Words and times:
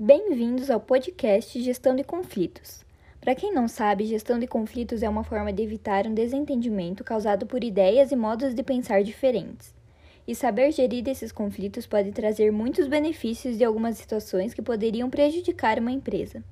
Bem-vindos 0.00 0.70
ao 0.70 0.78
podcast 0.78 1.60
Gestão 1.60 1.96
de 1.96 2.04
Conflitos. 2.04 2.84
Para 3.20 3.34
quem 3.34 3.52
não 3.52 3.66
sabe, 3.66 4.06
gestão 4.06 4.38
de 4.38 4.46
conflitos 4.46 5.02
é 5.02 5.08
uma 5.08 5.24
forma 5.24 5.52
de 5.52 5.60
evitar 5.60 6.06
um 6.06 6.14
desentendimento 6.14 7.02
causado 7.02 7.46
por 7.46 7.64
ideias 7.64 8.12
e 8.12 8.16
modos 8.16 8.54
de 8.54 8.62
pensar 8.62 9.02
diferentes. 9.02 9.74
E 10.24 10.36
saber 10.36 10.70
gerir 10.70 11.02
esses 11.08 11.32
conflitos 11.32 11.84
pode 11.84 12.12
trazer 12.12 12.52
muitos 12.52 12.86
benefícios 12.86 13.58
de 13.58 13.64
algumas 13.64 13.96
situações 13.96 14.54
que 14.54 14.62
poderiam 14.62 15.10
prejudicar 15.10 15.80
uma 15.80 15.90
empresa. 15.90 16.44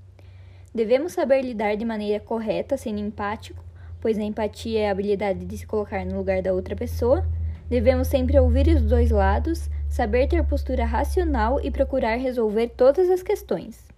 Devemos 0.75 1.13
saber 1.13 1.43
lidar 1.43 1.77
de 1.77 1.85
maneira 1.85 2.19
correta, 2.19 2.77
sendo 2.77 2.99
empático, 2.99 3.65
pois 4.01 4.19
a 4.19 4.25
empatia 4.25 4.81
é 4.81 4.89
a 4.89 4.91
habilidade 4.91 5.45
de 5.45 5.57
se 5.57 5.69
colocar 5.69 6.05
no 6.05 6.17
lugar 6.17 6.43
da 6.43 6.53
outra 6.53 6.75
pessoa. 6.75 7.25
Devemos 7.71 8.09
sempre 8.09 8.37
ouvir 8.41 8.67
os 8.67 8.83
dois 8.83 9.13
lados, 9.13 9.71
saber 9.97 10.29
ter 10.29 10.47
postura 10.47 10.85
racional 10.85 11.59
e 11.59 11.71
procurar 11.71 12.17
resolver 12.17 12.69
todas 12.77 13.09
as 13.09 13.23
questões. 13.23 13.89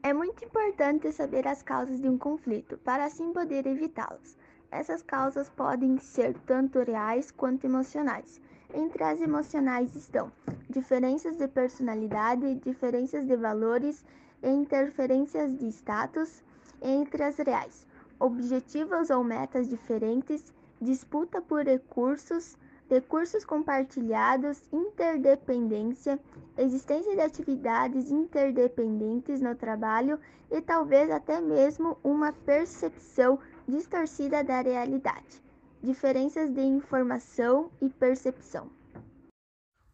É 0.00 0.12
muito 0.12 0.44
importante 0.44 1.10
saber 1.10 1.48
as 1.48 1.64
causas 1.64 2.00
de 2.00 2.08
um 2.08 2.16
conflito, 2.16 2.78
para 2.78 3.06
assim 3.06 3.32
poder 3.32 3.66
evitá-los. 3.66 4.38
Essas 4.70 5.02
causas 5.02 5.48
podem 5.48 5.98
ser 5.98 6.32
tanto 6.46 6.78
reais 6.78 7.32
quanto 7.32 7.64
emocionais. 7.64 8.40
Entre 8.72 9.02
as 9.02 9.20
emocionais 9.20 9.96
estão 9.96 10.30
diferenças 10.70 11.36
de 11.36 11.48
personalidade, 11.48 12.54
diferenças 12.64 13.26
de 13.26 13.34
valores 13.34 14.04
e 14.44 14.48
interferências 14.48 15.52
de 15.58 15.66
status. 15.72 16.44
Entre 16.80 17.24
as 17.24 17.36
reais, 17.38 17.84
objetivos 18.20 19.10
ou 19.10 19.24
metas 19.24 19.68
diferentes, 19.68 20.54
disputa 20.80 21.42
por 21.42 21.64
recursos, 21.64 22.56
recursos 22.88 23.44
compartilhados, 23.44 24.62
interdependência, 24.72 26.18
existência 26.56 27.14
de 27.14 27.20
atividades 27.20 28.10
interdependentes 28.10 29.40
no 29.40 29.54
trabalho 29.54 30.18
e 30.50 30.60
talvez 30.60 31.10
até 31.10 31.40
mesmo 31.40 31.98
uma 32.02 32.32
percepção 32.32 33.38
distorcida 33.66 34.44
da 34.44 34.60
realidade. 34.60 35.42
Diferenças 35.82 36.52
de 36.52 36.60
informação 36.60 37.70
e 37.80 37.88
percepção. 37.88 38.70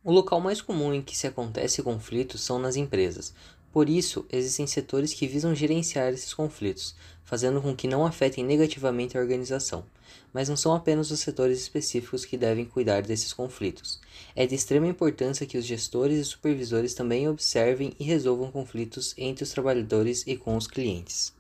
O 0.05 0.11
local 0.11 0.41
mais 0.41 0.61
comum 0.61 0.92
em 0.92 1.02
que 1.02 1.17
se 1.17 1.27
acontece 1.27 1.83
conflitos 1.83 2.41
são 2.41 2.58
nas 2.58 2.77
empresas, 2.77 3.34
por 3.73 3.89
isso, 3.89 4.27
existem 4.31 4.67
setores 4.67 5.15
que 5.15 5.27
visam 5.27 5.55
gerenciar 5.55 6.12
esses 6.12 6.34
conflitos, 6.34 6.95
fazendo 7.25 7.62
com 7.62 7.75
que 7.75 7.89
não 7.89 8.05
afetem 8.05 8.45
negativamente 8.45 9.17
a 9.17 9.20
organização. 9.20 9.87
Mas 10.31 10.47
não 10.47 10.56
são 10.56 10.75
apenas 10.75 11.11
os 11.11 11.20
setores 11.20 11.59
específicos 11.59 12.27
que 12.27 12.37
devem 12.37 12.67
cuidar 12.67 13.01
desses 13.01 13.33
conflitos. 13.33 13.98
É 14.37 14.47
de 14.47 14.55
extrema 14.55 14.87
importância 14.87 15.47
que 15.47 15.56
os 15.56 15.64
gestores 15.64 16.19
e 16.19 16.25
supervisores 16.25 16.92
também 16.92 17.27
observem 17.27 17.95
e 17.98 18.05
resolvam 18.05 18.51
conflitos 18.51 19.14
entre 19.17 19.42
os 19.42 19.51
trabalhadores 19.51 20.23
e 20.27 20.36
com 20.36 20.55
os 20.55 20.67
clientes. 20.67 21.34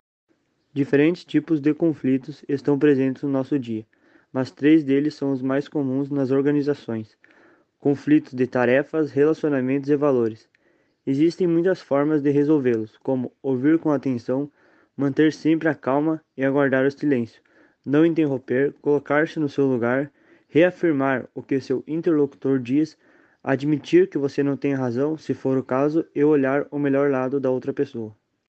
Diferentes 0.72 1.26
tipos 1.26 1.60
de 1.60 1.74
conflitos 1.74 2.42
estão 2.48 2.78
presentes 2.78 3.22
no 3.24 3.28
nosso 3.28 3.58
dia, 3.58 3.84
mas 4.32 4.50
três 4.50 4.82
deles 4.82 5.14
são 5.14 5.32
os 5.32 5.42
mais 5.42 5.68
comuns 5.68 6.08
nas 6.08 6.30
organizações: 6.30 7.14
conflitos 7.78 8.32
de 8.32 8.46
tarefas, 8.46 9.10
relacionamentos 9.10 9.90
e 9.90 9.96
valores. 9.96 10.48
Existem 11.04 11.46
muitas 11.46 11.80
formas 11.80 12.22
de 12.22 12.30
resolvê-los, 12.30 12.96
como 12.98 13.32
ouvir 13.42 13.78
com 13.78 13.90
atenção, 13.90 14.50
manter 14.96 15.32
sempre 15.32 15.68
a 15.68 15.74
calma 15.74 16.22
e 16.36 16.44
aguardar 16.44 16.86
o 16.86 16.90
silêncio, 16.90 17.42
não 17.84 18.06
interromper, 18.06 18.72
colocar-se 18.80 19.40
no 19.40 19.48
seu 19.48 19.66
lugar, 19.66 20.12
reafirmar 20.48 21.28
o 21.34 21.42
que 21.42 21.60
seu 21.60 21.82
interlocutor 21.88 22.60
diz, 22.60 22.96
admitir 23.42 24.08
que 24.08 24.18
você 24.18 24.42
não 24.42 24.56
tem 24.56 24.74
razão, 24.74 25.16
se 25.16 25.34
for 25.34 25.58
o 25.58 25.64
caso, 25.64 26.06
e 26.14 26.22
olhar 26.22 26.66
o 26.70 26.78
melhor 26.78 27.10
lado 27.10 27.40
da 27.40 27.50
outra 27.50 27.72
pessoa. 27.72 28.14